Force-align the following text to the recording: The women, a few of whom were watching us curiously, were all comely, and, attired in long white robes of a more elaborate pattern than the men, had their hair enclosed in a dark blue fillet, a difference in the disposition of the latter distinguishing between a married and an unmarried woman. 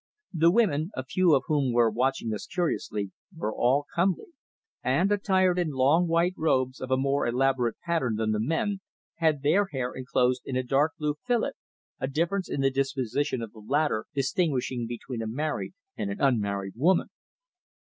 The 0.33 0.49
women, 0.49 0.89
a 0.95 1.03
few 1.05 1.35
of 1.35 1.43
whom 1.45 1.71
were 1.73 1.91
watching 1.91 2.33
us 2.33 2.47
curiously, 2.47 3.11
were 3.37 3.53
all 3.53 3.85
comely, 3.93 4.29
and, 4.83 5.11
attired 5.11 5.59
in 5.59 5.69
long 5.69 6.07
white 6.07 6.33
robes 6.37 6.81
of 6.81 6.89
a 6.89 6.97
more 6.97 7.27
elaborate 7.27 7.75
pattern 7.85 8.15
than 8.15 8.31
the 8.31 8.39
men, 8.39 8.81
had 9.17 9.43
their 9.43 9.67
hair 9.67 9.93
enclosed 9.93 10.41
in 10.43 10.55
a 10.55 10.63
dark 10.63 10.93
blue 10.97 11.13
fillet, 11.27 11.51
a 11.99 12.07
difference 12.07 12.49
in 12.49 12.61
the 12.61 12.71
disposition 12.71 13.43
of 13.43 13.51
the 13.51 13.59
latter 13.59 14.07
distinguishing 14.15 14.87
between 14.87 15.21
a 15.21 15.27
married 15.27 15.73
and 15.95 16.09
an 16.09 16.19
unmarried 16.19 16.73
woman. 16.75 17.09